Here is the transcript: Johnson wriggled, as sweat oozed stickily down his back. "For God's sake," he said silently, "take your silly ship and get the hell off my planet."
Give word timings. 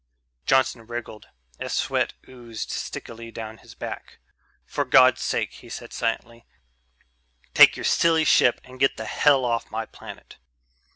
Johnson 0.47 0.87
wriggled, 0.87 1.27
as 1.59 1.73
sweat 1.73 2.13
oozed 2.27 2.71
stickily 2.71 3.29
down 3.29 3.59
his 3.59 3.75
back. 3.75 4.17
"For 4.65 4.83
God's 4.83 5.21
sake," 5.21 5.51
he 5.53 5.69
said 5.69 5.93
silently, 5.93 6.47
"take 7.53 7.75
your 7.77 7.85
silly 7.85 8.25
ship 8.25 8.59
and 8.63 8.79
get 8.79 8.97
the 8.97 9.05
hell 9.05 9.45
off 9.45 9.69
my 9.69 9.85
planet." 9.85 10.39